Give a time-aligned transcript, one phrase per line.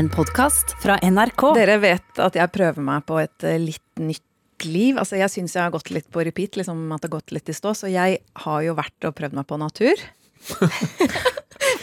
[0.00, 1.42] En podkast fra NRK.
[1.58, 4.96] Dere vet at jeg prøver meg på et eh, litt nytt liv.
[4.96, 7.52] Altså, jeg syns jeg har gått litt på repeat, liksom at det har gått litt
[7.52, 7.74] i stå.
[7.76, 10.00] Så jeg har jo vært og prøvd meg på natur.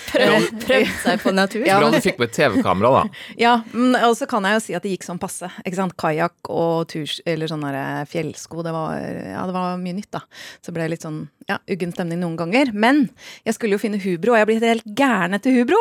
[0.08, 1.66] Prøv, prøvd seg på natur.
[1.68, 3.22] Ja, Bra du fikk med TV-kamera, da.
[3.46, 5.50] Ja, men- og så kan jeg jo si at det gikk sånn passe.
[5.66, 5.96] Ikke sant?
[6.00, 7.72] Kajakk og turs, eller sånne
[8.10, 10.22] fjellsko, det var, ja, det var mye nytt, da.
[10.64, 12.72] Så ble det litt sånn ja, uggen stemning noen ganger.
[12.76, 13.06] Men
[13.48, 15.80] jeg skulle jo finne hubro, og jeg blir helt gæren etter hubro.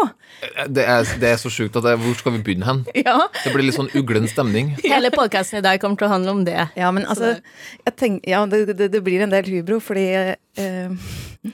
[0.70, 2.84] Det er, det er så sjukt at det, Hvor skal vi begynne hen?
[3.06, 4.74] Ja, Det blir litt sånn uglen stemning.
[4.86, 6.68] Hele podkasten i dag kommer til å handle om det.
[6.78, 10.90] ja men altså jeg tenk, Ja, det, det, det blir en del hubro, fordi eh,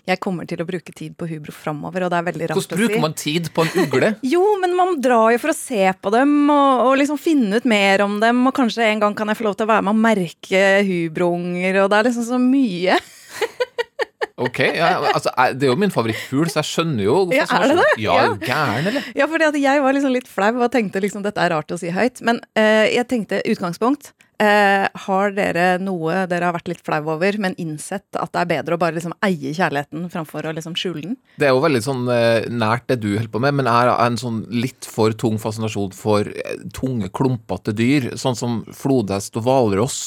[0.09, 2.63] jeg kommer til å bruke tid på hubro framover, og det er veldig rart å
[2.63, 2.69] si.
[2.69, 4.13] Hvordan bruker man tid på en ugle?
[4.35, 7.69] Jo, men man drar jo for å se på dem og, og liksom finne ut
[7.69, 8.45] mer om dem.
[8.51, 11.83] Og kanskje en gang kan jeg få lov til å være med og merke hubrounger,
[11.85, 12.99] og det er liksom så mye.
[14.43, 17.77] Ok, ja, altså, Det er jo min favorittfugl, så jeg skjønner jo Ja, er det
[17.79, 17.89] det?
[18.03, 18.31] Ja, Ja.
[18.41, 19.05] gæren, eller?
[19.15, 21.79] Ja, fordi at jeg var liksom litt flau og tenkte liksom dette er rart å
[21.79, 22.23] si høyt.
[22.27, 24.13] Men uh, jeg tenkte utgangspunkt.
[24.43, 28.49] Eh, har dere noe dere har vært litt flau over, men innsett at det er
[28.57, 31.17] bedre å bare liksom eie kjærligheten framfor å liksom skjule den?
[31.39, 33.93] Det er jo veldig sånn eh, nært det du holder på med, men jeg har
[34.07, 39.47] en sånn litt for tung fascinasjon for eh, tunge, klumpete dyr, sånn som flodhest og
[39.47, 40.01] hvalross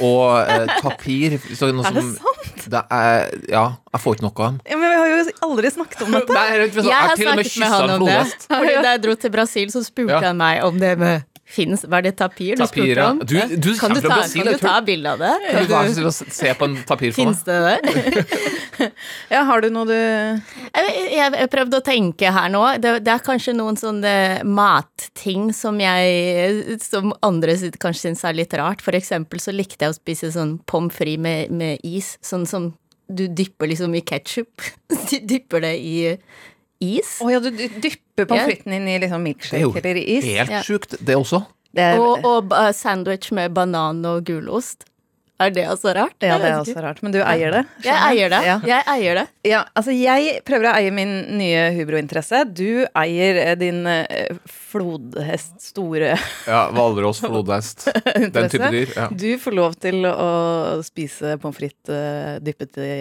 [0.00, 1.36] og eh, tapir.
[1.52, 2.32] Så noe Er det som-
[2.70, 4.58] Det er, ja, jeg får ikke noe av dem.
[4.70, 6.32] Ja, men vi har jo aldri snakket om dette.
[6.32, 8.18] Nei, jeg, jeg, Jeg har snakket med han om det.
[8.48, 10.22] Fordi Da jeg dro til Brasil, så spurte Ja.
[10.30, 13.10] han meg om det med Finnes, Var det tapir du Tapir, spurte ja.
[13.10, 13.18] om?
[13.18, 15.32] Du- du kan du ta, Brasil, kan du ta bilde av det?
[15.50, 17.84] Kan du være så snill å se på en tapir for Fins meg?
[17.84, 18.90] det der?
[19.30, 22.62] Ja, har du noe du Jeg, jeg, jeg prøvde å tenke her nå.
[22.82, 24.14] Det, det er kanskje noen sånne
[24.48, 28.82] matting som jeg Som andre kanskje syns er litt rart.
[28.84, 32.14] For eksempel så likte jeg å spise sånn pommes frites med, med is.
[32.24, 32.72] Sånn som
[33.06, 34.64] du dypper liksom i ketsjup.
[35.10, 35.96] Du dypper det i
[36.98, 37.16] is.
[37.24, 40.18] Å ja, du dypper pommes fritesen inn i liksom Det er jo milkshake eller i
[40.18, 40.24] is?
[40.28, 40.62] helt Ja.
[40.66, 41.42] sjukt, det også.
[41.74, 44.84] Det er, Og, og sandwich med banan og gulost.
[45.42, 46.14] Er det også rart?
[46.22, 47.00] ja, det er også rart.
[47.02, 47.62] Men du eier det?
[47.82, 48.38] Jeg eier det.
[48.46, 48.58] Ja.
[48.68, 49.24] Jeg eier det.
[49.44, 52.44] Ja, altså jeg prøver å eie min nye hubrointeresse.
[52.54, 56.12] Du eier eh, din eh, flodhest store
[56.46, 57.88] Ja, Hvalross, flodhest,
[58.36, 58.92] den type dyr.
[58.94, 59.08] Ja.
[59.10, 60.30] Du får lov til å
[60.86, 62.94] spise pommes frites eh, dyppet i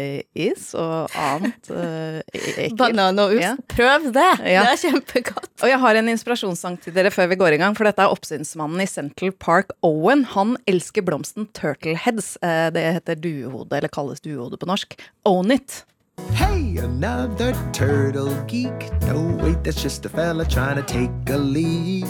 [0.50, 2.78] is og annet eh, ekkelt.
[2.82, 3.46] Banan og ost.
[3.46, 3.54] Ja.
[3.76, 4.28] Prøv det!
[4.56, 4.66] Ja.
[4.66, 5.52] Det er kjempegodt.
[5.62, 8.14] Og jeg har en inspirasjonssang til dere før vi går i gang, for dette er
[8.14, 10.26] oppsynsmannen i Central Park, Owen.
[10.34, 12.23] Han elsker blomsten turtleheads.
[12.42, 14.96] Eh, Det heter duehode, eller kalles duehode på norsk.
[15.26, 15.86] Own it!
[16.34, 18.92] Hey, another turtle geek.
[19.08, 22.06] No, wait, that's just a fella trying to take a leak.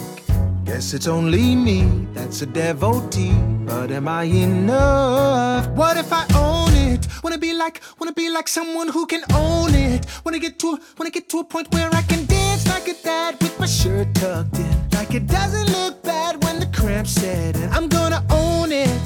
[0.65, 1.79] Guess it's only me
[2.15, 3.35] that's a devotee,
[3.65, 5.67] but am I enough?
[5.75, 7.07] What if I own it?
[7.23, 10.05] Wanna be like, wanna be like someone who can own it.
[10.25, 13.35] Wanna get to, wanna get to a point where I can dance like a dad
[13.41, 17.69] with my shirt tucked in, like it doesn't look bad when the cramps set in.
[17.71, 18.99] I'm gonna own it.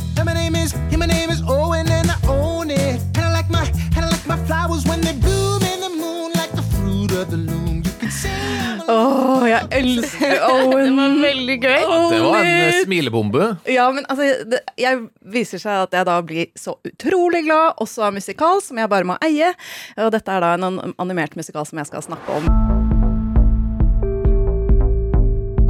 [0.67, 2.99] Is, yeah, my name is Owen, and I own it.
[3.15, 3.63] And I like my,
[3.95, 7.29] and I like my flowers when they bloom in the moon, like the fruit of
[7.31, 7.75] the loom.
[7.87, 10.85] You can say I'm a Åh, jeg elsker Owen.
[10.85, 11.81] Det var veldig gøy.
[12.11, 13.45] Det var en eh, smilebombe.
[13.77, 15.01] Ja, men altså, det, jeg
[15.37, 19.07] viser seg at jeg da blir så utrolig glad, også av musikal, som jeg bare
[19.07, 19.53] må eie.
[19.97, 22.96] Og dette er da en an- animert musikal som jeg skal snakke om.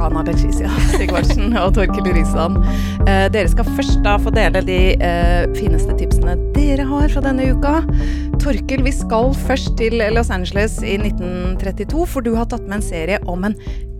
[0.04, 2.58] Anna Leticia Sigvardsen og Torkil Risan.
[3.06, 7.50] Eh, dere skal først da få dele de eh, fineste tipsene dere har fra denne
[7.54, 7.80] uka.
[8.42, 12.88] Torkil, vi skal først til Los Angeles i 1932, for du har tatt med en
[12.88, 13.56] serie om en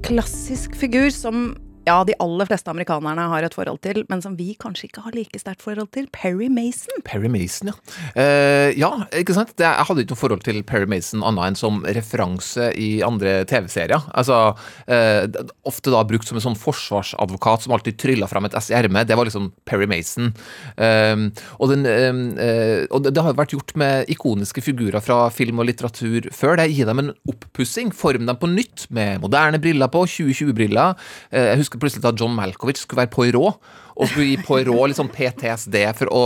[0.06, 1.50] klassisk figur som
[1.88, 5.16] ja, de aller fleste amerikanerne har et forhold til, men som vi kanskje ikke har
[5.16, 6.09] like sterkt forhold til.
[6.15, 7.03] Perry Mason.
[7.09, 7.76] Perry Mason, ja.
[8.15, 9.54] Uh, ja, ikke sant?
[9.56, 13.41] Det, jeg hadde ikke noe forhold til Perry Mason annet enn som referanse i andre
[13.49, 14.09] TV-serier.
[14.19, 14.41] Altså,
[14.88, 18.78] uh, ofte da brukt som en sånn forsvarsadvokat som alltid trylla fram et ess i
[18.78, 19.09] ermet.
[19.09, 20.32] Det var liksom Perry Mason.
[20.78, 21.28] Uh,
[21.59, 22.09] og den, eh,
[22.44, 26.59] eh, og det, har jo vært gjort med ikoniske figurer fra film og litteratur før.
[26.60, 27.93] Det gir dem en oppussing.
[27.94, 30.97] Form dem på nytt med moderne briller på, 2020-briller.
[31.31, 33.61] Eh, jeg husker plutselig da John Malkovich skulle være Poirot.
[33.99, 36.23] Og skulle gi Poirot litt sånn PTSD for å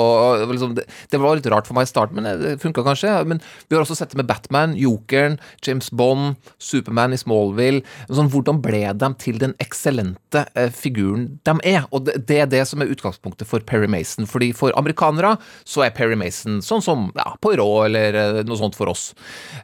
[0.50, 3.14] liksom, det, det var litt rart for meg i starten, men det funka kanskje.
[3.28, 7.80] Men vi har også sett det med Batman, Jokeren, James Bond, Superman i Smallville.
[8.12, 11.86] Sånn, hvordan ble de til den eksellente eh, figuren de er?
[11.90, 14.28] Og det, det er det som er utgangspunktet for Perry Mason.
[14.28, 18.76] Fordi for amerikanere så er Perry Mason sånn som ja, Poirot eller eh, noe sånt
[18.76, 19.10] for oss.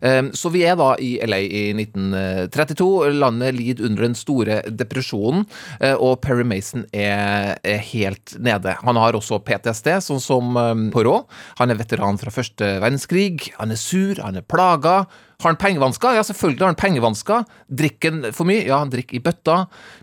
[0.00, 2.88] Eh, så vi er da i LA i 1932.
[3.20, 5.44] Landet lider under den store depresjonen,
[5.82, 7.97] eh, og Perry Mason er, er helt
[8.40, 8.74] nede.
[8.84, 11.28] Han har også PTSD, sånn som um, Poirot.
[11.60, 13.50] Han er veteran fra første verdenskrig.
[13.58, 15.02] Han er sur, han er plaga.
[15.38, 16.16] Har han pengevansker?
[16.18, 17.46] Ja, selvfølgelig har han pengevansker.
[17.80, 18.64] Drikker han for mye?
[18.66, 19.60] Ja, han drikker i bøtta.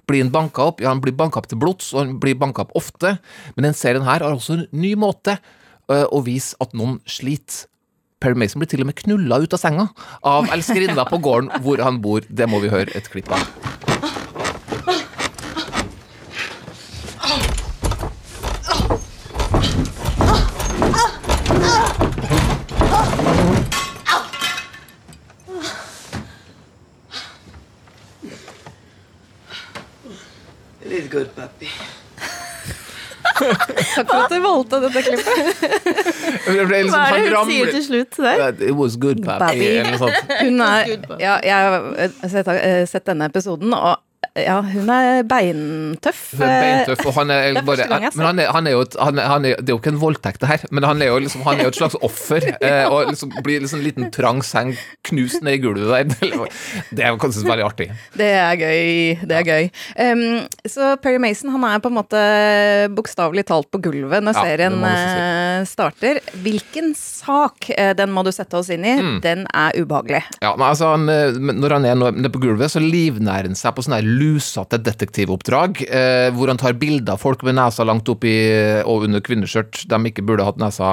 [0.07, 0.83] Blir han banka opp?
[0.83, 3.17] Ja, han blir banka opp til blods, og han blir banka opp ofte.
[3.57, 5.35] Men den serien her har også en ny måte
[5.91, 7.67] øh, å vise at noen sliter.
[8.23, 9.89] Perry Mason blir til og med knulla ut av senga
[10.23, 12.23] av elskerinna på gården hvor han bor.
[12.29, 13.74] Det må vi høre et klipp av.
[34.55, 35.61] Du valgte dette klippet.
[36.55, 38.47] Det ble liksom- Hva er det hun sier til slutt der?
[38.69, 39.83] It was good, baby.
[40.41, 43.97] Hun er Ja, jeg har sett, eh, sett denne episoden, og
[44.35, 46.21] ja, hun er beintøff.
[46.35, 47.85] Hun er beintøff, og han er, er bare
[48.15, 49.93] Men han er, han er jo et, han er, han er, Det er jo ikke
[49.93, 52.49] en voldtekt, det her, men han er jo liksom Han er jo et slags offer.
[52.61, 52.87] ja.
[52.89, 54.73] og liksom blir liksom en liten trang seng
[55.07, 56.49] knust ned i gulvet der.
[56.91, 57.87] Det er kanskje veldig artig.
[58.17, 59.23] Det er gøy.
[59.23, 59.69] Det er gøy.
[59.99, 60.23] Um,
[60.67, 62.21] så Perry Mason han er på en måte
[62.95, 64.91] bokstavelig talt på gulvet når Ja, serien si.
[64.91, 66.19] eh, starter.
[66.43, 69.19] Hvilken sak, eh, den må du sette oss inn i, Mm.
[69.21, 70.23] den er ubehagelig.
[70.41, 73.75] Ja, men altså han, eh, Når han er nede på gulvet, så livnærer han seg
[73.75, 78.09] på sånne her lusete detektivoppdrag, eh, hvor han tar bilder av folk med nesa langt
[78.11, 78.35] opp i
[78.85, 80.91] og under kvinneskjørt de ikke burde hatt nesa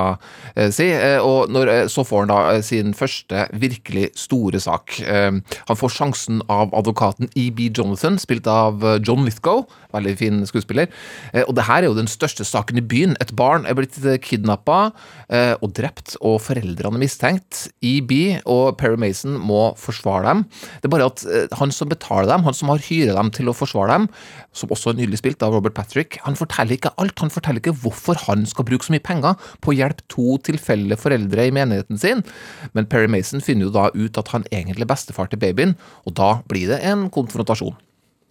[0.55, 0.89] eh, si.
[0.93, 4.99] Eh, og når, eh, så får han da eh, sin første virkelig store sak.
[5.01, 7.71] Eh, han får sjansen av advokaten E.B.
[7.71, 9.65] Jonathan, spilt av eh, John Lithgow.
[9.93, 10.89] Veldig fin skuespiller.
[11.33, 13.17] Eh, og det her er jo den største saken i byen.
[13.23, 14.81] Et barn er blitt kidnappa
[15.29, 17.67] eh, og drept, og foreldrene mistenkt.
[17.85, 20.45] EB og Perry Mason må forsvare dem.
[20.81, 23.51] Det er bare at eh, han som betaler dem, han som har hyret dem til
[23.51, 24.09] å forsvare dem,
[24.57, 27.19] som også er nylig spilt av Robert Patrick, han forteller ikke alt.
[27.23, 30.99] Han forteller ikke hvorfor han skal bruke så mye penger på å hjelpe to tilfeldige
[30.99, 32.25] foreldre i menigheten sin.
[32.73, 35.77] Men Perry Mason finner jo da ut at han egentlig er bestefar til babyen,
[36.09, 37.79] og da blir det en konfrontasjon.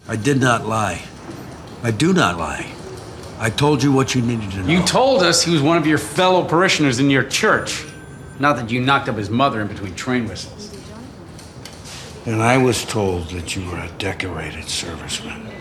[0.09, 0.99] I did not lie.
[1.83, 2.65] I do not lie.
[3.39, 4.69] I told you what you needed to know.
[4.69, 7.85] You told us he was one of your fellow parishioners in your church.
[8.39, 10.60] Not that you knocked up his mother in between train whistles.
[12.25, 15.51] And I was told that you were a decorated serviceman.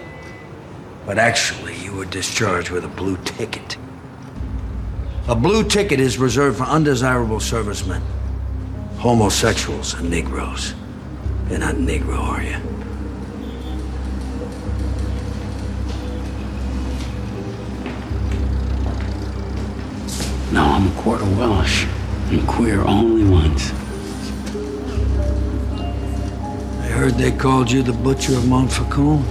[1.06, 3.78] But actually, you were discharged with a blue ticket.
[5.26, 8.02] A blue ticket is reserved for undesirable servicemen,
[8.98, 10.74] homosexuals, and Negroes.
[11.48, 12.58] You're not Negro, are you?
[20.52, 21.86] No, I'm a quarter Welsh
[22.30, 23.72] and queer only once.
[27.00, 29.22] Heard they called you the Butcher of Montfaucon.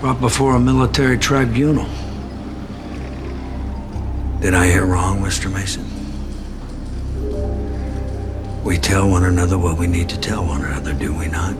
[0.00, 1.86] Brought before a military tribunal.
[4.40, 5.48] Did I hear wrong, Mr.
[5.48, 5.84] Mason?
[8.64, 11.54] We tell one another what we need to tell one another, do we not?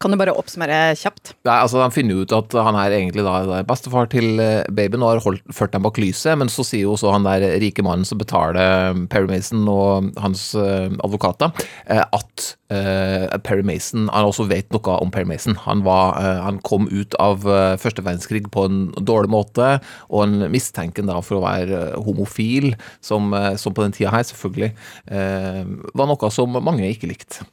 [0.00, 1.34] Kan du bare oppsummere kjapt?
[1.44, 5.10] Nei, altså Han finner ut at han er egentlig da bestefar til eh, babyen og
[5.12, 8.08] har holdt, ført dem bak lyset, men så sier jo også han der rike mannen
[8.08, 11.52] som betaler Perry Mason og hans eh, advokater,
[11.92, 15.58] eh, at eh, Perry Mason Han også vet noe om Perry Mason.
[15.66, 19.68] Han, var, eh, han kom ut av eh, første verdenskrig på en dårlig måte,
[20.08, 22.72] og han mistenker da for å være eh, homofil,
[23.04, 24.72] som, eh, som på den tida her selvfølgelig
[25.12, 27.44] eh, var noe som mange ikke likte.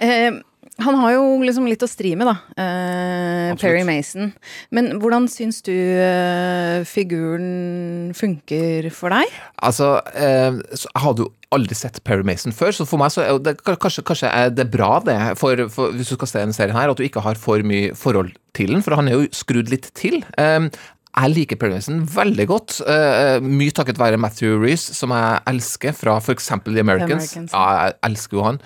[0.00, 0.40] Eh,
[0.82, 2.36] han har jo liksom litt å stri med, da.
[2.60, 4.34] Eh, Perry Mason.
[4.74, 9.32] Men hvordan syns du eh, figuren funker for deg?
[9.64, 13.40] Altså, eh, jeg hadde jo aldri sett Perry Mason før, så for meg så er
[13.40, 16.76] det, kanskje, kanskje er det bra det, for, for hvis du skal se denne serien
[16.76, 19.72] her, at du ikke har for mye forhold til den, for han er jo skrudd
[19.72, 20.20] litt til.
[20.36, 20.68] Eh,
[21.16, 25.94] jeg liker Perry Mason veldig godt, uh, mye takket være Matthew Reece, som jeg elsker
[25.96, 27.30] fra eksempel The Americans.
[27.32, 28.58] Americans, ja, jeg elsker jo han.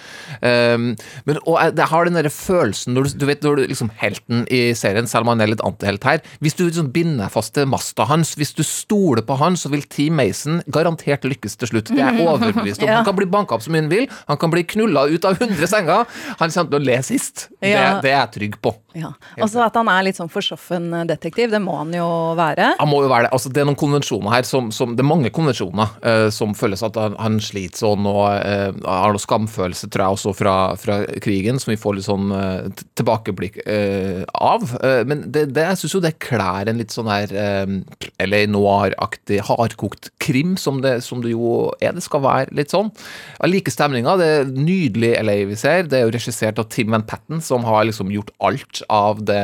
[0.43, 0.89] Um,
[1.29, 3.93] men, og jeg, det har den der følelsen når du, du vet når du liksom
[4.01, 7.35] helten i serien, selv om han er litt antihelt her Hvis du liksom binder deg
[7.35, 11.55] fast til masta hans, hvis du stoler på han, så vil Team Mason garantert lykkes
[11.61, 11.93] til slutt.
[11.93, 12.91] Det er jeg overbevist om.
[12.91, 15.71] Han kan bli banka opp som han vil, han kan bli knulla ut av 100
[15.71, 16.11] senger.
[16.43, 17.47] Han kommer til å le sist.
[17.61, 18.75] Det, det er jeg trygg på.
[18.99, 19.13] Ja.
[19.39, 22.40] Altså at han er litt sånn forsoffen detektiv, det må han jo være.
[22.81, 23.33] Han må jo være det.
[23.37, 26.83] Altså, det er noen konvensjoner her som, som Det er mange konvensjoner uh, som føles
[26.87, 31.01] at han, han sliter sånn og uh, har noe skamfølelse, tror jeg, også fra, fra
[31.23, 34.65] krigen, som vi får litt sånn uh, tilbakeblikk eh, av.
[34.85, 39.41] Eh, men det, det, jeg syns jo det klær en litt sånn her eh, Noir-aktig
[39.49, 41.95] hardkokt krim, som det, som det jo er.
[41.97, 42.91] Det skal være litt sånn.
[43.39, 44.17] Jeg liker stemninga.
[44.21, 45.87] Det er nydelig LA vi ser.
[45.91, 49.41] Det er jo regissert av Tim Van Patten, som har liksom gjort alt av det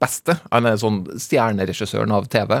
[0.00, 0.38] beste.
[0.52, 2.60] Han er sånn stjerneregissøren av TV.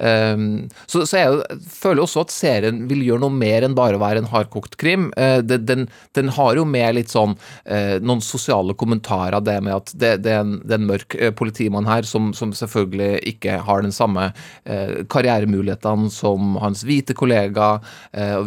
[0.00, 4.02] Um, så, så jeg føler også at serien vil gjøre noe mer enn bare å
[4.02, 5.10] være en hardkokt krim.
[5.18, 9.76] Uh, det, den, den har jo med litt sånn uh, noen sosiale kommentarer, det med
[9.76, 13.20] at det, det, er, en, det er en mørk uh, politimann her som, som selvfølgelig
[13.34, 14.30] ikke har den samme
[15.10, 17.72] karrieremulighetene som hans hvite kollega.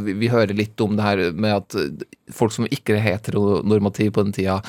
[0.04, 4.26] Vi, vi hører litt om det her med at folk som ikke er heteronormative på
[4.26, 4.60] den tida,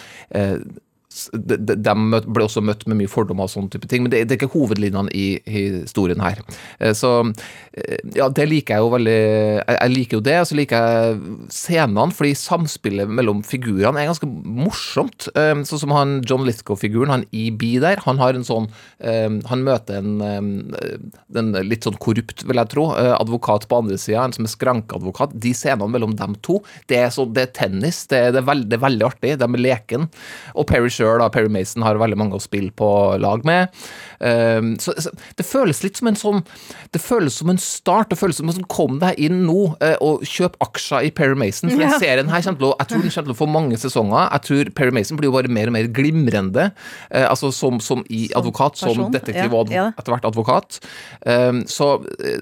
[1.33, 1.95] de, de, de
[2.27, 4.55] ble også møtt med mye fordommer og sånne type ting, men det, det er ikke
[4.55, 6.41] hovedlinjene i historien her.
[6.81, 7.11] Eh, Så
[7.73, 10.85] eh, ja, det liker jeg jo veldig Jeg, jeg liker jo det, og så liker
[10.85, 15.29] jeg scenene, fordi samspillet mellom figurene er ganske morsomt.
[15.35, 18.69] Sånn som han John Lithgow-figuren, han EB der, han har en sånn
[19.01, 24.35] Han møter en, en litt sånn korrupt, vil jeg tro, advokat på andre sida, en
[24.37, 25.35] som er skrankeadvokat.
[25.45, 28.05] De scenene mellom dem to, det er, så, det er tennis.
[28.11, 29.35] Det er, det, er veld, det er veldig artig.
[29.41, 30.09] De er leken.
[30.55, 32.89] Og Perry sjøl, Perry Mason, har veldig mange å spille på
[33.21, 33.73] lag med.
[34.19, 36.39] Um, så, så det føles litt som en sånn
[36.95, 38.13] Det føles som en start.
[38.13, 41.37] Det føles som en sånn Kom deg inn nå uh, og kjøp aksjer i Perry
[41.39, 41.69] Mason.
[41.73, 44.31] For den serien her å Jeg tror den kommer til å få mange sesonger.
[44.31, 46.71] Jeg tror Perry Mason blir jo bare mer og mer glimrende.
[47.11, 49.87] Uh, altså som, som i advokat, som som detektiv ja, og adv ja.
[49.99, 50.81] etter hvert advokat.
[51.27, 51.97] Um, så,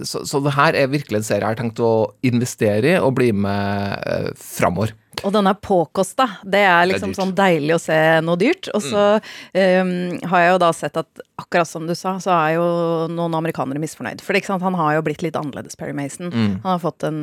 [0.07, 1.93] så, så det her er virkelig en serie jeg har tenkt å
[2.27, 4.95] investere i og bli med uh, framover.
[5.23, 6.27] Og den er påkosta.
[6.43, 7.21] Det er liksom dyrt.
[7.21, 8.71] sånn deilig å se noe dyrt.
[8.73, 9.93] Og så um,
[10.33, 12.65] har jeg jo da sett at akkurat som du sa, så er jo
[13.13, 14.23] noen amerikanere misfornøyd.
[14.25, 16.31] For ikke sant, han har jo blitt litt annerledes, Perry Mason.
[16.33, 17.19] Han har fått en,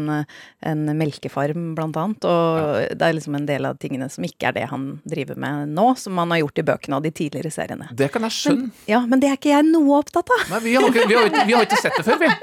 [0.67, 2.27] en melkefarm, blant annet.
[2.29, 5.73] Og det er liksom en del av tingene som ikke er det han driver med
[5.77, 7.89] nå, som han har gjort i bøkene og de tidligere seriene.
[7.97, 8.69] Det kan jeg skjønne.
[8.89, 10.45] Ja, men det er ikke jeg noe opptatt av.
[10.53, 12.29] Nei, vi har, ikke, vi, har, vi har ikke sett det før, vi.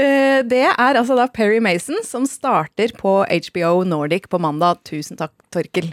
[0.00, 4.82] Eh, Det er altså da Perry Mason som starter på HBO Nordic på mandag.
[4.88, 5.92] Tusen takk, Torkel.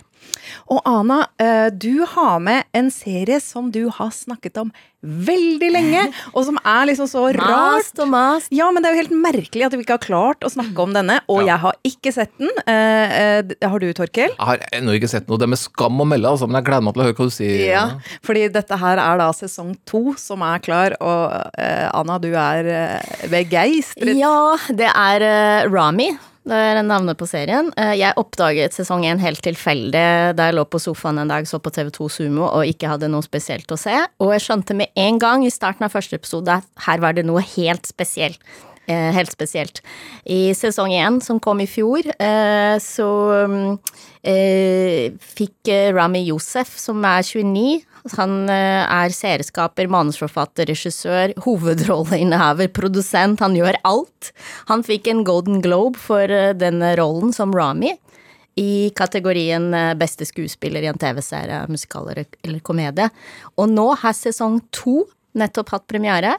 [0.74, 4.72] Og Ana, eh, du har med en serie som du har snakket om
[5.08, 6.02] veldig lenge,
[6.36, 7.78] og som er liksom så rart.
[7.78, 8.50] Mast og mast.
[8.52, 10.96] Ja, men det er jo helt merkelig at vi ikke har klart å snakke om
[10.96, 11.52] denne, og Ja.
[11.54, 12.50] jeg har ikke sett den.
[12.66, 14.32] Eh, eh, Har du, Torkel?
[14.34, 15.38] Jeg har ennå ikke sett noe.
[15.38, 17.28] Det er med skam å melde, altså, men jeg gleder meg til å høre hva
[17.30, 17.62] du sier.
[17.70, 17.86] Ja,
[18.26, 22.72] fordi dette her er da sesong to som er klar, og eh, Anna, du er
[22.74, 24.16] eh, begeistret.
[24.18, 26.10] Ja, det er Rami.
[26.48, 27.74] Det er navnet på serien.
[27.76, 30.04] Eh, jeg oppdaget sesong én helt tilfeldig
[30.38, 33.26] da jeg lå på sofaen en dag, så på TV2 Sumo og ikke hadde noe
[33.26, 33.98] spesielt å se.
[34.24, 37.26] Og jeg skjønte med en gang i starten av første episode at her var det
[37.28, 38.40] noe helt spesielt.
[38.88, 39.82] Eh, helt spesielt.
[40.24, 43.08] I sesong én, som kom i fjor, eh, så
[43.52, 43.74] mm,
[44.24, 47.84] eh, fikk Rami Josef, som er 29
[48.16, 53.42] Han er serieskaper, manusforfatter, regissør, hovedrolleinnehaver, produsent.
[53.44, 54.30] Han gjør alt.
[54.70, 57.92] Han fikk en Golden Globe for denne rollen som Rami.
[58.56, 63.10] I kategorien beste skuespiller i en TV-serie, musikal eller komedie.
[63.60, 65.02] Og nå har sesong to
[65.36, 66.38] nettopp hatt premiere.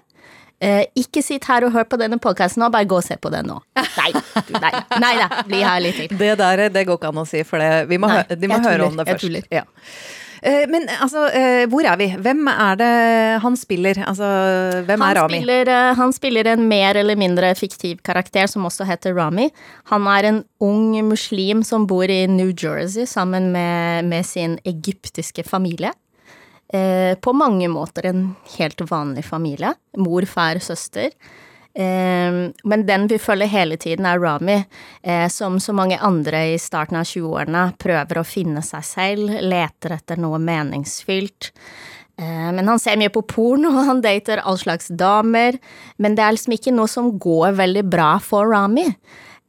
[0.61, 3.31] Eh, ikke sitt her og hør på denne podkasten nå, bare gå og se på
[3.31, 3.61] den nå.
[3.79, 4.11] Nei,
[4.59, 6.15] nei, nei da, bli her litt til.
[6.19, 8.51] Det der, det går ikke an å si, for det, vi må, Nei, hø de
[8.51, 9.53] må høre tuller, om det først.
[9.55, 9.63] Ja.
[10.43, 12.09] Eh, Men altså, eh, hvor er vi?
[12.27, 12.91] Hvem er det
[13.43, 14.03] han spiller?
[14.07, 14.27] Altså,
[14.87, 15.39] hvem Han er Rami?
[15.39, 19.51] spiller, han spiller en mer eller mindre fiktiv karakter som også heter Rami.
[19.93, 25.47] Han er en ung muslim som bor i New Jersey sammen med, med sin egyptiske
[25.47, 25.95] familie.
[26.73, 29.75] Eh, på mange måter en helt vanlig familie.
[29.97, 31.11] Mor, far, søster.
[31.75, 34.65] Eh, men den vi følger hele tiden, er Rami,
[35.03, 39.95] eh, som så mange andre i starten av 20-årene prøver å finne seg selv, leter
[39.97, 41.53] etter noe meningsfylt.
[42.19, 45.59] Eh, Men han ser mye på porno, og han dater all slags damer.
[45.99, 48.89] Men det er liksom ikke noe som går veldig bra for Rami.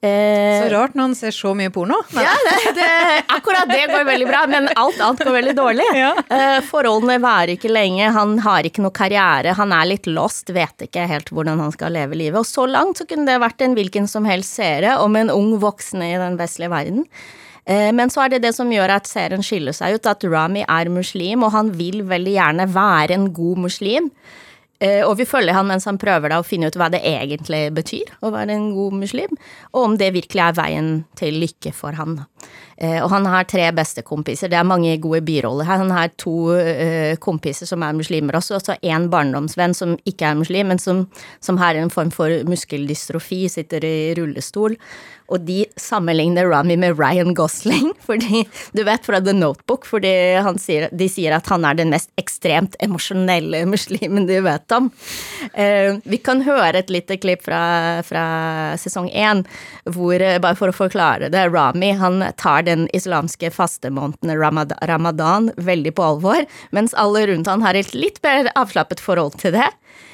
[0.01, 1.97] Eh, Så rart når han ser så mye porno.
[2.15, 2.85] ja, det, det,
[3.35, 5.87] akkurat det går veldig bra, men alt annet går veldig dårlig.
[5.99, 6.13] Ja.
[6.31, 10.85] Eh, forholdene varer ikke lenge, han har ikke noe karriere, han er litt lost, vet
[10.87, 12.39] ikke helt hvordan han skal leve livet.
[12.39, 15.57] Og så langt så kunne det vært en hvilken som helst seere om en ung
[15.59, 17.03] voksen i den vestlige verden.
[17.67, 20.63] Eh, Men så er det det som gjør at serien skiller seg ut, at Rami
[20.63, 24.07] er muslim, og han vil veldig gjerne være en god muslim.
[24.79, 27.65] Eh, Og vi følger han mens han prøver da å finne ut hva det egentlig
[27.75, 29.35] betyr å være en god muslim,
[29.73, 32.15] og om det virkelig er veien til lykke for han.
[32.79, 34.47] Eh, og han har tre bestekompiser.
[34.47, 35.81] Det er mange gode biroller her.
[35.83, 40.31] Han har to eh, kompiser som er muslimer også, og så én barndomsvenn som ikke
[40.31, 41.07] er muslim, men som,
[41.43, 44.79] som har en form for muskeldystrofi, sitter i rullestol.
[45.29, 48.43] Og de sammenligner Rami med Ryan Gosling, fordi
[48.75, 50.11] du vet fra The Notebook, fordi
[50.61, 54.89] sier, de sier at han er den mest ekstremt emosjonelle muslimen de vet om.
[55.53, 57.61] Uh, vi kan høre et lite klipp fra,
[58.05, 58.25] fra
[58.79, 59.45] sesong én,
[59.89, 64.35] hvor, eh, bare for å forklare det, Rami han tar den islamske fastemåneden
[64.89, 66.45] ramadan veldig på alvor,
[66.75, 69.69] mens alle rundt han har et litt mer avslappet forhold til det.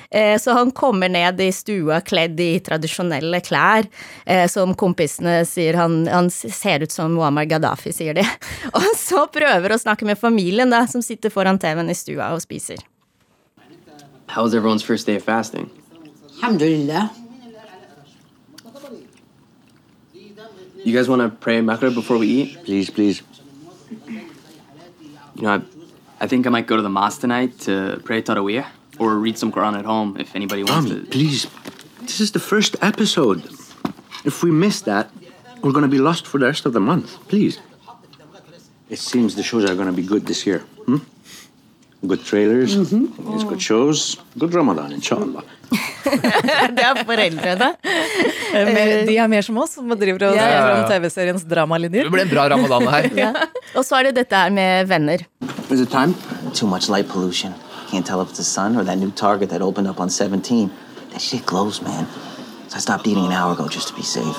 [0.10, 3.88] Eh, så han kommer ned i stua kledd i tradisjonelle klær,
[4.26, 8.24] eh, som kompisene sier han, han ser ut som Muammar Gaddafi, sier de.
[8.78, 12.44] Og så prøver å snakke med familien, da, som sitter foran TV-en i stua og
[12.46, 12.80] spiser.
[14.28, 15.70] How was everyone's first day of fasting?
[16.38, 17.10] Alhamdulillah.
[20.86, 22.64] You guys want to pray Maghrib before we eat?
[22.64, 23.24] Please, please.
[25.36, 25.62] You know, I,
[26.22, 28.66] I think I might go to the mosque tonight to pray Taraweeh
[29.00, 31.12] or read some Quran at home if anybody wants Rami, to.
[31.12, 31.48] please.
[32.02, 33.44] This is the first episode.
[34.24, 35.10] If we miss that,
[35.62, 37.18] we're going to be lost for the rest of the month.
[37.28, 37.60] Please.
[38.90, 40.60] It seems the shows are going to be good this year.
[40.86, 40.98] Hmm?
[42.06, 45.42] Good trailers, it's good shows, good Ramadan, inshallah.
[46.78, 47.70] det er foreldrene.
[48.54, 52.06] Mer- De er mer som oss, som driver og Ja, ser ja, fram TV-seriens dramalinjer.
[52.06, 53.08] Det ble en bra ramadan her.
[53.24, 53.32] Ja.
[53.74, 55.26] Og så er det dette her med venner.
[55.74, 56.14] Is it time?
[56.54, 57.58] Too much light pollution.
[57.96, 60.70] Can't tell if it's the sun or that new Target that opened up on 17.
[61.12, 62.06] That shit glows, man.
[62.68, 64.36] So I stopped eating an hour ago just to be safe.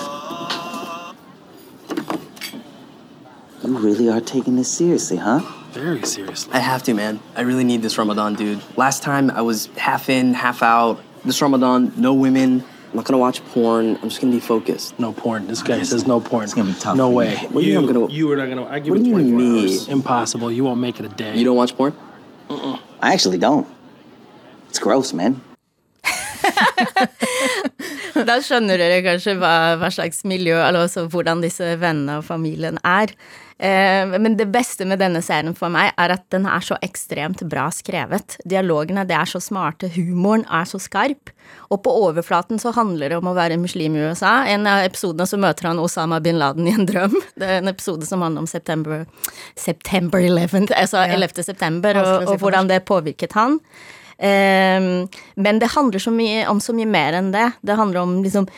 [3.65, 5.39] You really are taking this seriously, huh?
[5.71, 6.53] Very seriously.
[6.53, 7.19] I have to, man.
[7.35, 8.61] I really need this Ramadan, dude.
[8.77, 11.01] Last time I was half in, half out.
[11.25, 12.63] This Ramadan, no women.
[12.91, 13.97] I'm not gonna watch porn.
[14.03, 14.99] I'm just gonna be focused.
[15.01, 15.47] No porn.
[15.47, 16.45] This guy says no porn.
[16.45, 17.37] It's gonna be tough No way.
[17.53, 18.67] What you you, mean I'm gonna- you are not gonna.
[18.67, 19.61] I give What it do you mean 24 me?
[19.73, 19.89] hours.
[19.89, 20.53] Impossible.
[20.53, 21.39] You won't make it a day.
[21.39, 21.95] You don't watch porn?
[23.01, 23.67] I actually don't.
[24.69, 25.41] It's gross, man.
[28.25, 32.81] Da skjønner dere kanskje hva, hva slags miljø, eller også hvordan disse vennene og familien
[32.87, 33.13] er.
[33.59, 37.41] Eh, men det beste med denne serien for meg er at den er så ekstremt
[37.49, 38.37] bra skrevet.
[38.45, 41.33] Dialogene det er så smarte, humoren er så skarp.
[41.73, 44.39] Og på overflaten så handler det om å være muslim i USA.
[44.51, 47.17] En av episodene så møter han Osama bin Laden i en drøm.
[47.39, 49.07] Det er en episode som handler om September,
[49.57, 51.47] September 11, altså 11.
[51.47, 53.61] september, og, og hvordan det påvirket han.
[54.19, 57.51] Ehm, men det handler så mye, om så mye mer enn det.
[57.61, 58.49] Det handler om liksom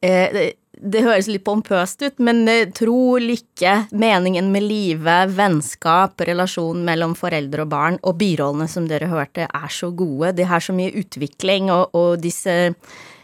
[0.00, 0.46] eh, det,
[0.80, 7.14] det høres litt pompøst ut, men eh, tro, lykke, meningen med livet, vennskap, relasjon mellom
[7.18, 10.32] foreldre og barn, og birollene som dere hørte, er så gode.
[10.38, 12.72] De har så mye utvikling, og, og disse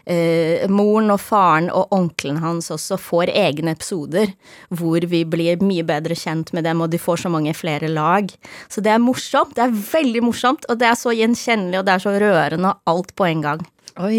[0.07, 4.33] eh, Moren og faren og onkelen hans også får egne episoder
[4.73, 8.31] hvor vi blir mye bedre kjent med dem, og de får så mange flere lag.
[8.71, 9.55] Så det er morsomt.
[9.57, 13.13] Det er veldig morsomt, og det er så gjenkjennelig, og det er så rørende, alt
[13.17, 13.65] på en gang.
[13.99, 14.17] Oi!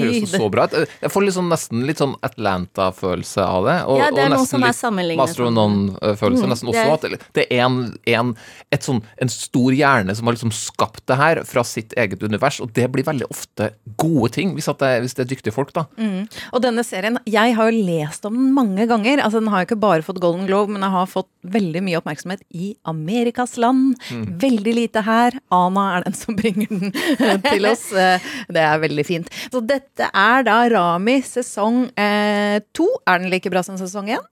[0.00, 0.74] Det høres så bra ut.
[1.02, 3.76] Jeg får liksom nesten litt sånn Atlanta-følelse av det.
[3.86, 6.44] Og, Ja, det er og noe som er litt sammenlignet Master of None-følelse.
[6.46, 10.26] Mm, nesten det også er- at det er en, en, sånn, en stor hjerne som
[10.26, 14.32] har liksom skapt det her fra sitt eget univers, og det blir veldig ofte gode
[14.32, 15.86] ting, hvis, det, hvis det er dyktige folk, da.
[16.52, 19.20] Og denne serien, jeg har jo lest om den mange ganger.
[19.22, 21.98] Altså, Den har jo ikke bare fått Golden Globe, men jeg har fått veldig mye
[22.00, 23.96] oppmerksomhet i Amerikas land.
[24.40, 25.32] Veldig lite her.
[25.50, 27.92] Ana er den som bringer den til oss.
[27.92, 28.18] Eh,
[28.50, 29.19] Det er veldig fint.
[29.50, 32.88] Så dette er da Rami sesong eh, to.
[33.06, 34.28] Er den like bra som sesong én?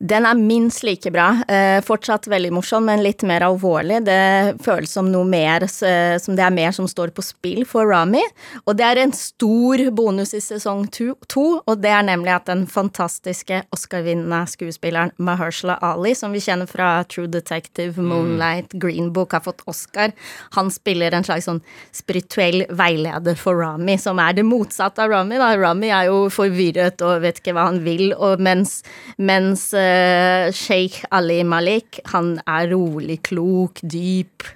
[0.00, 1.28] Den er minst like bra.
[1.48, 4.00] Eh, fortsatt veldig morsom, men litt mer alvorlig.
[4.06, 7.90] Det føles som noe mer eh, som det er mer som står på spill for
[7.90, 8.22] Rami.
[8.64, 12.48] Og det er en stor bonus i sesong to, to og det er nemlig at
[12.48, 19.34] den fantastiske Oscar-vinnende skuespilleren Mahershala Ali, som vi kjenner fra True Detective, Moonlight, Green Book,
[19.36, 20.14] har fått Oscar.
[20.56, 21.60] Han spiller en slags sånn
[21.92, 25.40] spirituell veileder for Rami, som er det motsatte av Rami.
[25.40, 25.50] Da.
[25.58, 28.80] Rami er jo forvirret og vet ikke hva han vil, og mens,
[29.18, 34.48] mens uh, Sheikh Ali Malik, han er rolig, klok, dyp.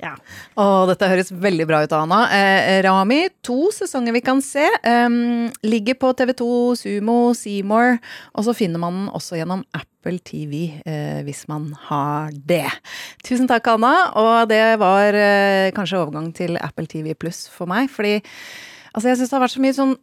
[0.00, 0.14] Ja.
[0.60, 2.22] og dette høres veldig bra ut, Ana.
[2.32, 4.64] Eh, Rami, to sesonger vi kan se.
[4.86, 6.48] Em, ligger på TV2,
[6.80, 7.98] Sumo, Seymour,
[8.32, 12.64] og så finner man den også gjennom Apple TV, eh, hvis man har det.
[13.26, 13.92] Tusen takk, Anna.
[14.16, 18.18] Og det var eh, kanskje overgang til Apple TV pluss for meg, fordi
[18.92, 19.96] altså, jeg syns det har vært så mye sånn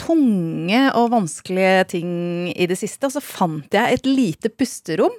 [0.00, 2.12] tunge og vanskelige ting
[2.54, 5.12] i det siste, og så fant jeg et lite pusterom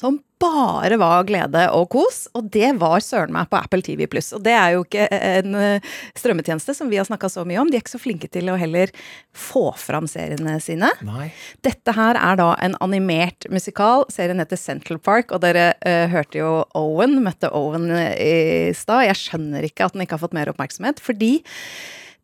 [0.00, 4.32] som bare var glede og kos, og det var søren meg på Apple TV pluss.
[4.34, 7.70] Og det er jo ikke en eh, strømmetjeneste som vi har snakka så mye om.
[7.70, 8.90] De er ikke så flinke til å heller
[9.36, 10.90] få fram seriene sine.
[11.06, 11.28] Nei.
[11.62, 14.08] Dette her er da en animert musikal.
[14.12, 19.06] Serien heter Central Park, og dere uh, hørte jo Owen, møtte Owen i stad.
[19.06, 21.36] Jeg skjønner ikke at den ikke har fått mer oppmerksomhet, fordi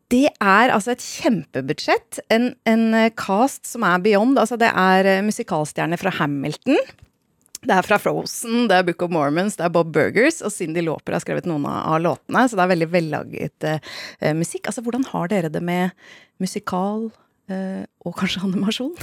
[0.09, 2.23] det er altså et kjempebudsjett.
[2.33, 4.39] En, en eh, cast som er beyond.
[4.41, 6.79] Altså det er eh, musikalstjerner fra Hamilton.
[7.59, 10.79] Det er fra Frozen, det er Book of Mormons, det er Bob Burgers, og Cindy
[10.85, 14.69] Lauper har skrevet noen av, låtene, så det er veldig vellaget eh, musikk.
[14.69, 15.91] Altså, hvordan har dere det med
[16.39, 17.09] musikal
[17.51, 18.95] eh, og kanskje animasjon?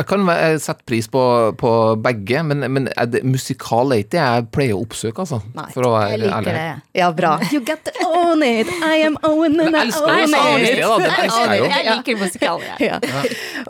[0.00, 0.22] Jeg kan
[0.62, 1.20] sette pris på,
[1.60, 5.40] på begge, men, men er det, musikal er ikke det jeg pleier å oppsøke, altså.
[5.74, 6.54] For å være Jeg liker ærlig.
[6.56, 7.00] det.
[7.00, 7.32] Ja, bra.
[7.52, 11.66] You got to own it, I am Owen and I Jeg elsker own it.
[11.70, 12.88] Jeg liker musikal, jeg.
[12.90, 12.98] Ja.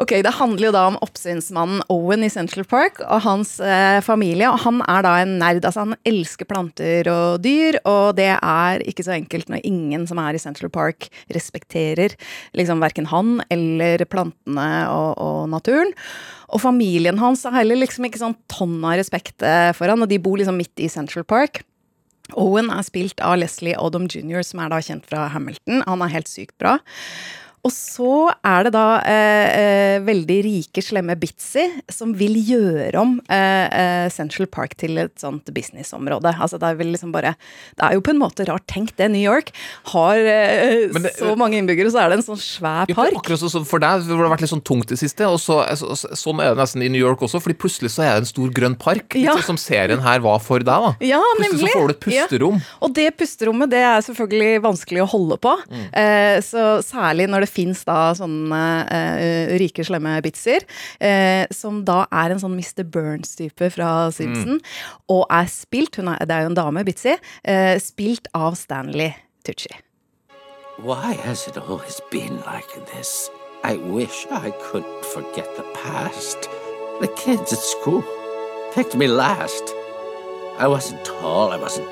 [0.00, 4.46] Ok, Det handler jo da om oppsynsmannen Owen i Central Park og hans eh, familie.
[4.52, 5.64] og Han er da en nerd.
[5.66, 10.20] altså Han elsker planter og dyr, og det er ikke så enkelt når ingen som
[10.22, 12.14] er i Central Park, respekterer
[12.56, 15.90] liksom verken han eller plantene og, og naturen.
[16.50, 20.10] Og familien hans har heller liksom ikke sånn tonn av respekt eh, for han, og
[20.10, 21.62] de bor liksom midt i Central Park.
[22.38, 25.84] Owen er spilt av Leslie Odom jr., som er da kjent fra Hamilton.
[25.86, 26.78] Han er helt sykt bra.
[27.66, 28.10] Og så
[28.46, 34.06] er det da eh, eh, veldig rike, slemme Bitzy som vil gjøre om eh, eh,
[34.14, 36.32] Central Park til et sånt businessområde.
[36.40, 37.34] Altså det er liksom bare
[37.76, 39.10] Det er jo på en måte rart tenkt, det.
[39.12, 39.50] New York
[39.92, 43.18] har eh, det- så mange innbyggere, så er det en sånn svær Ja, park.
[43.20, 45.28] Akkurat så, for deg, hvor det har vært litt sånn tungt i det siste.
[45.28, 48.06] Og så, så, så, sånn er det nesten i New York også, fordi plutselig så
[48.06, 49.18] er det en stor grønn park.
[49.20, 49.36] Ja.
[49.36, 50.94] Litt som serien her var for deg, da.
[51.04, 51.74] Ja, plutselig nemlig.
[51.74, 52.58] så får du et pusterom.
[52.64, 52.78] Ja.
[52.88, 55.54] Og det pusterommet det er selvfølgelig vanskelig å holde på.
[55.68, 55.86] Mm.
[55.92, 60.66] Eh, så særlig når det fins da sånne uh, rike, slemme bitser,
[61.02, 62.86] uh, som da er en sånn Mr.
[62.86, 64.60] Burns-type fra Simpson,
[65.10, 69.14] og er spilt, hun er, det er jo en dame, Bitzy, Uh, spilt av Stanley
[69.44, 69.70] Tucci.
[70.78, 73.30] Why has it always been like this?
[73.64, 76.48] I wish I could forget the past.
[77.00, 78.04] The kids at school
[78.74, 79.74] picked me last.
[80.58, 81.88] I wasn't tall, I wasn't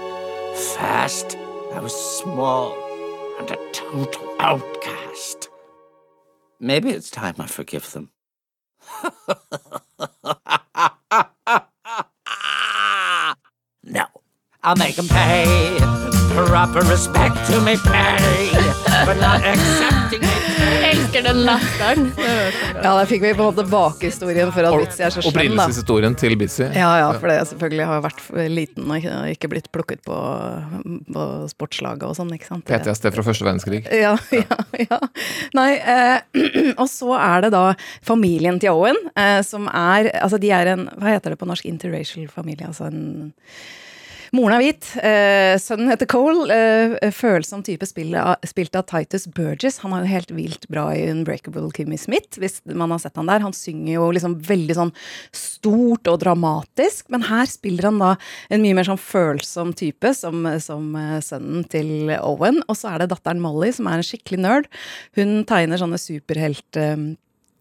[0.77, 1.37] fast.
[1.75, 2.75] I was small
[3.39, 5.48] and a total outcast.
[6.61, 8.11] Maybe it's time I forgive them.
[13.85, 14.05] no,
[14.63, 15.79] I'll make them pay.
[16.35, 18.51] Proper respect to me pay
[19.05, 20.38] for not accepting
[20.89, 22.11] elsker den latteren.
[22.79, 25.33] Ja, der fikk vi på en måte bakhistorien for at Bitzy er så slem, da.
[25.33, 26.67] Opprinnelseshistorien til Bitzy.
[26.77, 28.21] Ja, ja, for det selvfølgelig har vært
[28.53, 30.19] liten og ikke, ikke blitt plukket på,
[31.15, 32.67] på sportslaget og sånn, ikke sant.
[32.69, 33.83] PTSD fra første verdenskrig.
[33.99, 35.01] Ja, ja, ja.
[35.59, 36.39] Nei, eh,
[36.81, 37.65] og så er det da
[38.07, 41.67] familien til Owen, eh, som er Altså, de er en Hva heter det på norsk?
[41.69, 42.69] Interracial familie.
[42.71, 43.33] Altså en
[44.37, 46.49] Moren er hvit, eh, sønnen heter Cole.
[46.53, 48.15] Eh, følsom type spilt
[48.77, 49.79] av, Titus Burgess.
[49.85, 53.31] Han er jo helt vilt bra i Unbreakable Kimmy Smith, hvis man har sett han
[53.31, 53.41] der.
[53.41, 54.93] Han synger jo liksom veldig sånn
[55.33, 58.17] stort og dramatisk, men her spiller han da
[58.51, 62.61] en mye mer sånn følsom type, som, som eh, sønnen til Owen.
[62.69, 64.69] Og så er det datteren Molly, som er en skikkelig nerd.
[65.17, 66.85] Hun tegner sånne superhelt...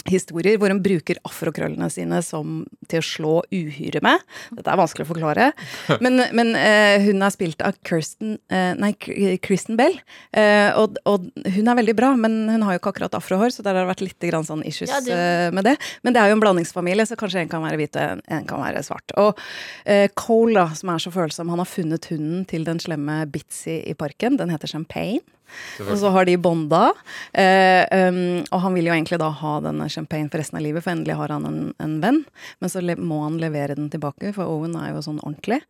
[0.08, 4.24] Historier hvor hun bruker afrokrøllene sine som, til å slå uhyre med.
[4.56, 5.50] Dette er vanskelig å forklare.
[6.04, 8.92] Men, men uh, hun er spilt av Kirsten, uh, nei,
[9.44, 9.96] Kristen Bell.
[10.36, 13.66] Uh, og, og hun er veldig bra, men hun har jo ikke akkurat afrohår, så
[13.66, 14.92] der har det vært litt grann sånn issues
[15.54, 15.76] med det.
[16.06, 18.48] Men det er jo en blandingsfamilie, så kanskje en kan være hvit og en, en
[18.50, 19.16] kan være svart.
[19.20, 19.42] Og
[20.20, 23.98] Cole, da, som er så følsom, han har funnet hunden til den slemme Bitzy i
[23.98, 24.40] parken.
[24.40, 25.24] Den heter Champagne.
[25.86, 26.84] Og så har de bonda.
[27.34, 30.86] Eh, um, og han vil jo egentlig da ha denne champagne for resten av livet,
[30.86, 32.22] for endelig har han en, en venn.
[32.62, 35.62] Men så le må han levere den tilbake, for Owen er jo sånn ordentlig.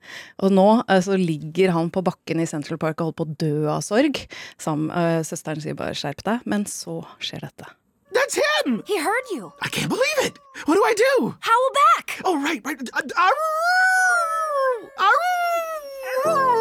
[0.44, 3.36] Og nå eh, så ligger han på bakken i Central Park og holder på å
[3.46, 4.24] dø av sorg.
[4.62, 7.74] Sam, eh, søsteren sier bare 'skjerp deg', men så skjer dette.
[8.18, 8.84] That's him!
[8.88, 9.54] He heard you.
[9.62, 10.40] I can't believe it!
[10.66, 11.36] What do I do?
[11.40, 12.22] Howl back.
[12.26, 12.82] Oh, right, right.
[12.94, 14.90] Uh, aroo!
[14.98, 16.57] Aroo!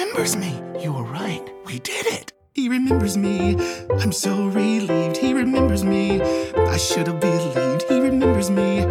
[0.00, 0.62] He remembers me.
[0.82, 1.46] You were right.
[1.66, 2.32] We did it.
[2.54, 3.58] He remembers me.
[4.00, 5.18] I'm so relieved.
[5.18, 6.22] He remembers me.
[6.22, 7.82] I should have believed.
[7.82, 8.86] He remembers me.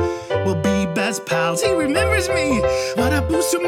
[0.46, 1.64] We'll be best pals.
[1.64, 2.60] He remembers me.
[2.94, 3.64] What a boost of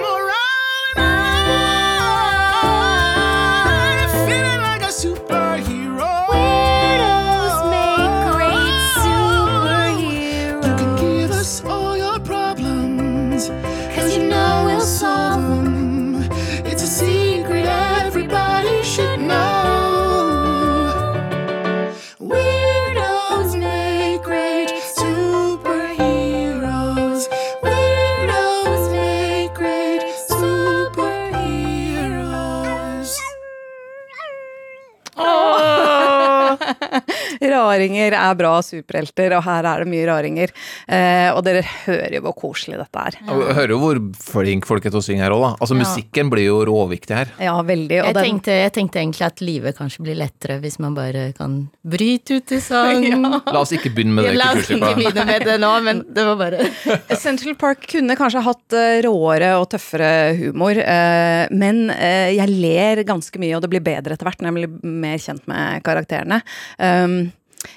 [37.61, 40.53] raringer er bra superhelter, og her er det mye raringer.
[40.87, 43.17] Eh, og dere hører jo hvor koselig dette er.
[43.31, 45.51] Og hører jo hvor flink folk er til å synge her òg, da.
[45.61, 45.83] Altså, Ja.
[45.85, 47.31] musikken blir jo råviktig her.
[47.39, 47.99] Ja, veldig.
[48.01, 51.31] Og Jeg den, tenkte, jeg tenkte egentlig at livet kanskje blir lettere hvis man bare
[51.37, 53.05] kan bryte ut i sang.
[53.53, 54.35] La oss ikke begynne med det.
[54.39, 56.69] La oss ikke begynne med det nå, men det var bare
[57.21, 63.03] Central Park kunne kanskje hatt eh, råere og tøffere humor, eh, men eh, jeg ler
[63.07, 66.41] ganske mye, og det blir bedre etter hvert når jeg blir mer kjent med karakterene.
[66.77, 67.31] Um,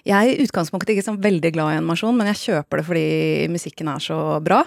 [0.05, 3.07] jeg er i utgangspunktet ikke sånn veldig glad i animasjon, men jeg kjøper det fordi
[3.53, 4.63] musikken er så bra.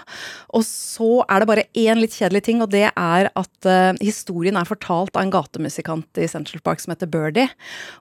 [0.56, 4.58] Og så er det bare én litt kjedelig ting, og det er at uh, historien
[4.58, 7.48] er fortalt av en gatemusikant i Central Park som heter Birdie.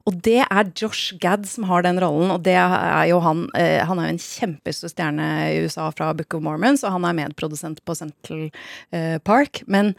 [0.09, 3.83] Og det er Josh Gad som har den rollen, og det er jo han Uh,
[3.87, 7.15] Han er jo en kjempestor stjerne i USA fra Book of Mormons, og han er
[7.17, 9.61] medprodusent på Central uh, Park.
[9.67, 9.93] Men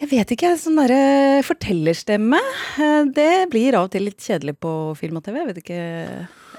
[0.00, 2.38] jeg vet ikke, sånn derre fortellerstemme,
[2.80, 5.36] eh, det blir av og til litt kjedelig på film og TV.
[5.42, 5.82] Jeg vet ikke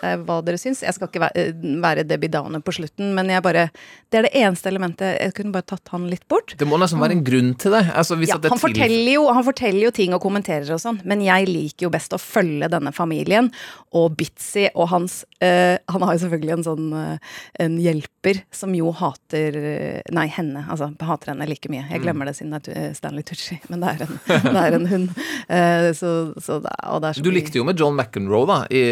[0.02, 0.82] hva dere syns.
[0.86, 1.46] Jeg skal ikke være,
[1.84, 3.68] være Debbie Downer på slutten, men jeg bare
[4.12, 5.14] Det er det eneste elementet.
[5.22, 6.56] Jeg kunne bare tatt han litt bort.
[6.60, 7.86] Det må nesten være en grunn til det.
[7.96, 11.00] Altså, hvis Ja, det han, forteller jo, han forteller jo ting og kommenterer og sånn,
[11.08, 13.48] men jeg liker jo best å følge denne familien.
[13.96, 17.32] Og Bitzy og hans eh, Han har jo selvfølgelig en sånn eh,
[17.64, 20.66] en hjelper som jo hater eh, Nei, henne.
[20.70, 21.86] Altså hater henne like mye.
[21.90, 22.06] Jeg Mm.
[22.06, 24.88] glemmer det siden det er eh, Stanley Tucci, men det er en, det er en
[24.92, 25.10] hund.
[25.48, 26.12] Uh, så,
[26.42, 28.60] så det, og det er så Du likte jo med John McEnroe, da.
[28.74, 28.84] I,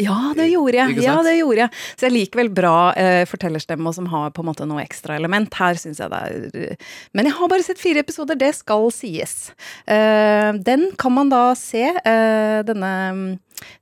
[0.00, 0.96] Ja, det gjorde jeg.
[1.04, 1.80] Ja, det gjorde jeg.
[1.98, 5.52] Så jeg liker vel bra eh, fortellerstemme som har på en måte noe ekstra element.
[5.58, 6.76] Her syns jeg det er
[7.12, 9.52] Men jeg har bare sett fire episoder, det skal sies.
[9.84, 13.26] Eh, den kan man da se, eh, denne mm,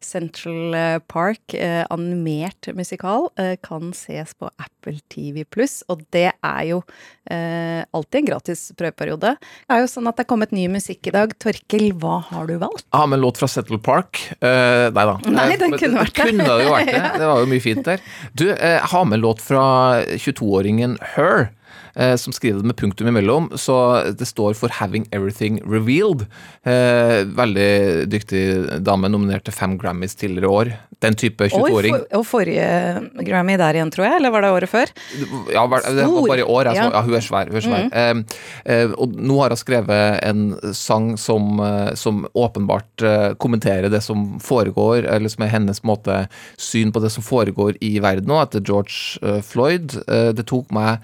[0.04, 6.30] Central eh, Park, eh, animert musikal, eh, kan ses på Apple TV pluss, og det
[6.32, 6.82] er jo
[7.30, 9.36] alltid en gratis prøveperiode.
[9.38, 11.30] Det er jo sånn at det er kommet ny musikk i dag.
[11.38, 12.82] Torkel, hva har du valgt?
[12.90, 14.18] Ja, med en låt fra Central Park.
[14.40, 15.14] Eh, nei da.
[15.30, 16.26] Nei, den kunne vært det.
[16.26, 17.04] kunne det jo vært det.
[17.20, 18.02] Det var jo mye fint der.
[18.34, 19.62] Du, eh, har med en låt fra
[20.18, 21.50] 22-åringen Her.
[21.96, 26.26] Eh, Som skriver det med punktum imellom, så det står for 'Having Everything Revealed'.
[26.66, 30.72] Eh, veldig dyktig dame, nominert til fem Grammys tidligere år.
[31.00, 31.94] Den type 22-åring.
[31.96, 34.90] for, og forrige Grammy der igjen, tror jeg, eller var det året før?
[35.52, 36.64] Ja, det var bare i år.
[36.64, 36.90] Jeg så, Ja.
[36.92, 37.46] ja, hun er svær.
[37.48, 37.84] Hun er svær.
[37.90, 38.24] Mm.
[38.66, 43.90] Eh, eh, og nå har hun skrevet en sang som, eh, som åpenbart eh, kommenterer
[43.90, 46.28] det som foregår, eller som er hennes måte
[46.58, 49.96] syn på det som foregår i verden nå, etter George Floyd.
[50.06, 50.98] Det tok meg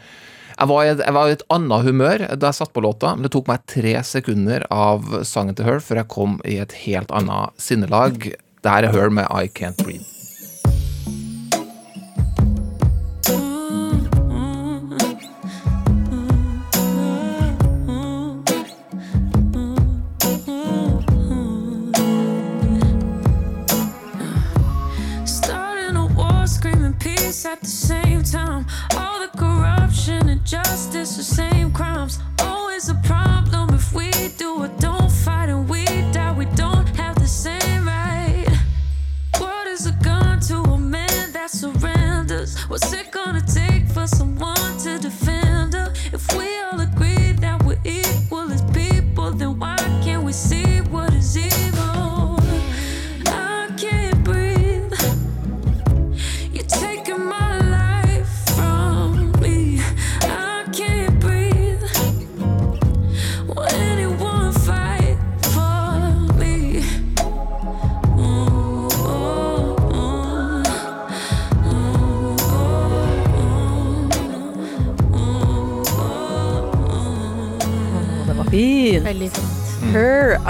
[0.57, 3.27] jeg var, i jeg var i et annet humør da jeg satt på låta, men
[3.27, 7.13] det tok meg tre sekunder av sangen til Her før jeg kom i et helt
[7.13, 8.31] annet sinnelag.
[8.65, 10.16] Det her er Her med I Can't Breathe.
[31.17, 31.56] The same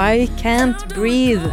[0.07, 1.51] I Can't Breathe.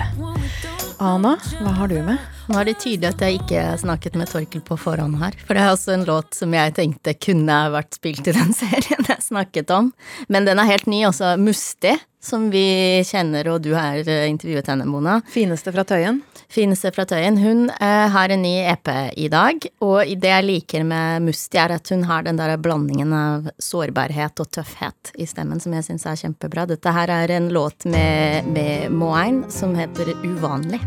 [1.02, 2.22] Ana, hva har du med?
[2.52, 5.64] Nå er det tydelig at jeg ikke snakket med Torkel på forhånd her, for det
[5.64, 9.72] er også en låt som jeg tenkte kunne vært spilt i den serien jeg snakket
[9.72, 9.94] om.
[10.28, 14.68] Men den er helt ny, også Musti, som vi kjenner, og du har eh, intervjuet
[14.72, 15.18] henne, Mona.
[15.32, 16.22] Fineste fra Tøyen?
[16.52, 17.40] Fineste fra Tøyen.
[17.40, 21.76] Hun eh, har en ny EP i dag, og det jeg liker med Musti, er
[21.78, 26.08] at hun har den der blandingen av sårbarhet og tøffhet i stemmen, som jeg syns
[26.12, 26.68] er kjempebra.
[26.72, 30.84] Dette her er en låt med, med Moain som heter Uvanlig.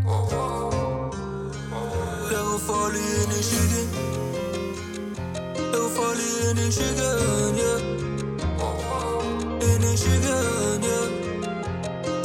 [2.67, 3.87] Farlig inn i skyggen.
[5.55, 7.79] Jeg går farlig inn i skyggen, yeah.
[9.67, 11.05] Inn i skyggen, yeah.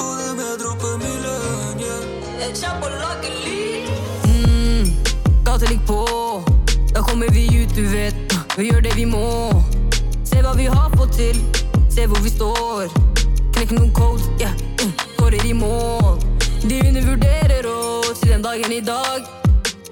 [0.01, 2.01] Både med dråper milen, yeah.
[2.41, 3.87] Jeg kjemper like a lead.
[4.33, 4.89] Mm,
[5.45, 6.01] gata ligger på.
[6.95, 8.35] Da kommer vi ut, du vet.
[8.57, 9.53] Vi gjør det vi må.
[10.25, 11.39] Se hva vi har fått til.
[11.91, 12.91] Se hvor vi står.
[13.53, 14.59] Knekke noen codes, yeah.
[14.83, 16.19] Mm, skårer i mål.
[16.67, 19.42] De undervurderer oss i den dagen i dag.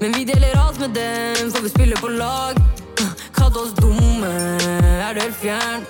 [0.00, 2.56] Men vi deler alt med dem, for vi spiller på lag.
[3.36, 4.30] Kall oss dumme,
[5.04, 5.84] er du helt fjern?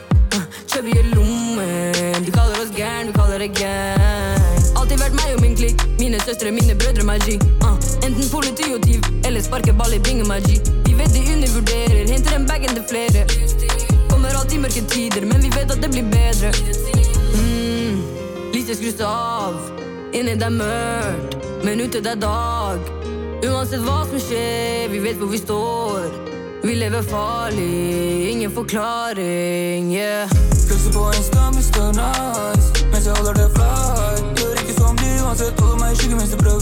[0.66, 4.50] Chubby i lommen, de kaller oss gæren, du kaller det gang.
[4.74, 7.38] Alltid vært meg og min klikk, mine søstre, mine brødre, magi.
[7.62, 10.58] Uh, enten politi og tyv, eller sparke ball i bingemagi.
[10.88, 13.26] Vi vet de undervurderer, henter en bag til flere.
[14.10, 16.50] Kommer alltid mørke tider, men vi vet at det blir bedre.
[17.38, 18.02] Mm,
[18.56, 19.60] lyset skrus av,
[20.10, 22.99] inni det er mørkt, men ute det er dag.
[23.40, 26.10] Uansett hva som skjer, vi vet hvor vi står.
[26.62, 30.28] Vi lever farlig, ingen forklaring, yeah.
[30.68, 31.86] Plutselig på Insta, Mr.
[31.96, 36.20] Nice Mens jeg holder det fly Gjør ikke som de uansett Holder meg i skyggen
[36.20, 36.60] mens jeg prøver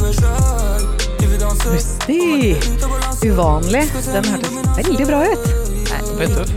[1.29, 1.69] vil danse
[3.27, 3.83] Uvanlig.
[4.07, 5.49] Den hørtes veldig bra ut.
[6.19, 6.53] Litt tøff.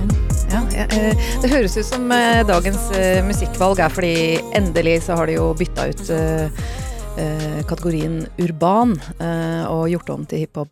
[0.52, 4.16] Ja, ja, eh, det høres ut som eh, dagens eh, musikkvalg er fordi
[4.58, 6.12] endelig så har de jo bytta ut
[7.68, 10.72] kategorien urban eh, og gjort om til hiphop,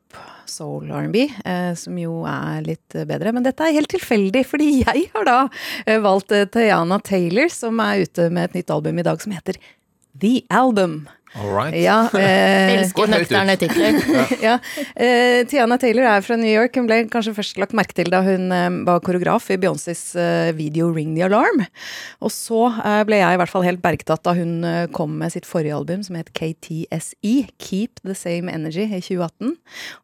[0.50, 3.34] soul, R&B, eh, som jo er litt eh, bedre.
[3.36, 5.40] Men dette er helt tilfeldig, fordi jeg har da
[5.86, 9.36] eh, valgt eh, Tayana Taylor, som er ute med et nytt album i dag som
[9.36, 9.60] heter
[10.20, 11.04] The Album.
[11.38, 11.76] All right.
[11.78, 14.00] Ja, eh, Elsker nøkterne titler.
[14.48, 14.56] ja.
[14.96, 16.74] eh, Tiana Taylor er fra New York.
[16.80, 20.50] Hun ble kanskje først lagt merke til da hun eh, var koreograf i Beyoncés eh,
[20.58, 21.62] video Ring the Alarm.
[22.26, 25.36] Og så eh, ble jeg i hvert fall helt bergtatt da hun eh, kom med
[25.36, 29.54] sitt forrige album som het KTSE, Keep the Same Energy, i 2018.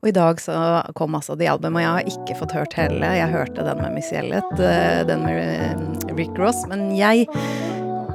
[0.04, 0.56] Og i dag så
[0.98, 3.16] kom altså det albumet, og jeg har ikke fått hørt hele.
[3.18, 7.26] Jeg hørte den med Missy Elliot, eh, den med eh, Rick Ross, men jeg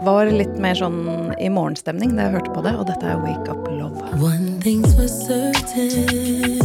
[0.04, 3.52] var litt mer sånn i morgenstemning da jeg hørte på det, og dette er Wake
[3.52, 4.00] Up Love.
[4.20, 6.58] One thing's for certain.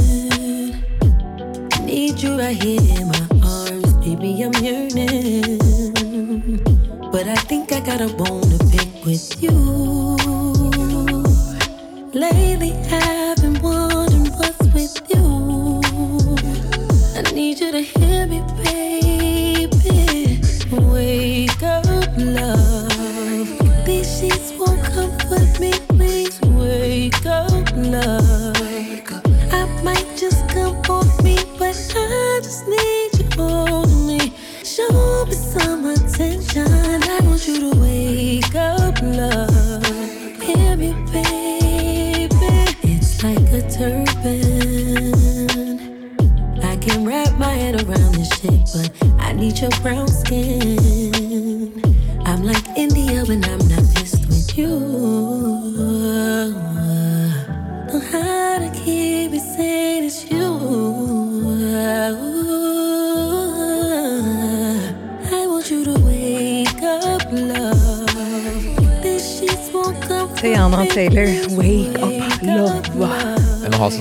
[1.85, 4.43] Need you right here in my arms, baby.
[4.43, 5.59] I'm yearning.
[7.11, 9.55] But I think I got a bone to pick with you.
[12.13, 15.81] Lately, I've been wondering what's with you.
[17.15, 20.39] I need you to hear me, baby.
[20.71, 21.85] Wake up,
[22.17, 22.64] love.
[24.05, 25.71] Sheets won't comfort me.
[25.97, 28.34] Please wake up, love.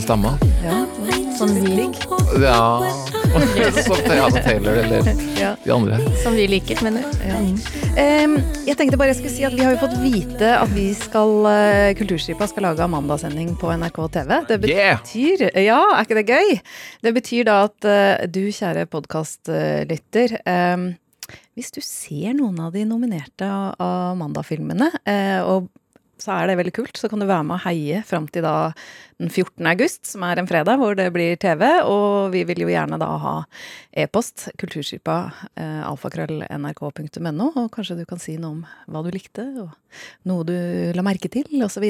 [0.05, 0.39] Stemme.
[0.65, 0.87] Ja,
[1.39, 1.89] som vi
[2.43, 2.93] Ja
[3.85, 5.03] Som Tayana Taylor eller
[5.41, 5.57] Ja.
[5.65, 5.99] de andre.
[6.23, 7.19] Som vi liker, mener du?
[7.29, 7.39] Ja.
[8.25, 8.35] Um,
[8.67, 11.33] jeg tenkte bare jeg skulle si at Vi har jo fått vite at vi skal
[11.49, 14.35] uh, Kulturstripa skal lage Amanda-sending på NRK TV.
[14.51, 15.01] Det Yeah!
[15.65, 16.53] Ja, er ikke det gøy?
[17.01, 20.37] Det betyr da at uh, du, kjære podkastlytter
[21.57, 23.49] Hvis du ser noen av de nominerte
[23.81, 25.73] Amanda-filmene, uh, og
[26.25, 26.99] så er det veldig kult.
[26.99, 28.73] Så kan du være med og heie fram til da
[29.21, 29.67] den 14.
[29.71, 31.63] august, som er en fredag, hvor det blir TV.
[31.85, 33.35] Og vi vil jo gjerne da ha
[34.05, 35.19] e-post, kulturskipa,
[35.61, 37.51] eh, alfakrøll, nrk.no.
[37.53, 39.71] Og kanskje du kan si noe om hva du likte, og
[40.29, 40.57] noe du
[40.97, 41.87] la merke til, osv.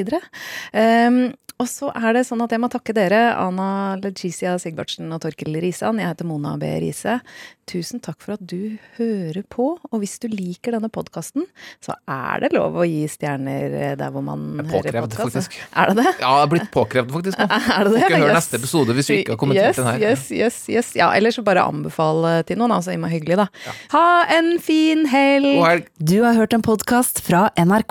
[0.73, 1.19] Um,
[1.55, 5.55] og så er det sånn at jeg må takke dere, Ana Legisia Sigvartsen og Torkel
[5.63, 6.01] Risan.
[6.03, 6.67] Jeg heter Mona B.
[6.83, 7.21] Riise.
[7.65, 9.69] Tusen takk for at du hører på.
[9.89, 11.47] Og hvis du liker denne podkasten,
[11.81, 15.23] så er det lov å gi stjerner eh, der hvor man hører Påkrevd, podkast.
[15.39, 15.55] faktisk.
[15.79, 16.11] Er det det?
[16.19, 17.39] Ja, det er blitt påkrevd, faktisk.
[17.39, 17.47] nå.
[17.77, 18.03] Er det det?
[18.03, 18.37] Ikke høre Yes.
[18.41, 20.03] neste episode hvis vi ikke har kommentert yes, den her.
[20.11, 20.91] Yes, yes, yes.
[20.99, 23.47] Ja, eller så bare anbefale til noen, altså Imma hyggelig, da.
[23.95, 25.87] Ha en fin helg!
[26.03, 27.47] Du har hørt en podkast fra